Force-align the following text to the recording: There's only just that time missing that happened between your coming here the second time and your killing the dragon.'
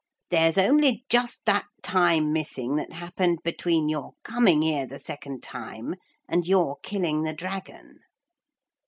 There's 0.31 0.57
only 0.57 1.05
just 1.09 1.41
that 1.45 1.67
time 1.83 2.33
missing 2.33 2.75
that 2.77 2.91
happened 2.91 3.37
between 3.43 3.87
your 3.87 4.13
coming 4.23 4.63
here 4.63 4.87
the 4.87 4.97
second 4.97 5.43
time 5.43 5.93
and 6.27 6.47
your 6.47 6.77
killing 6.81 7.21
the 7.21 7.33
dragon.' 7.33 7.99